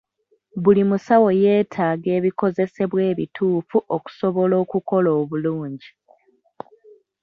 [0.63, 5.89] Buli musawo yeetaaga ebikozesebwa ebituufu okusobola okukola obulungi.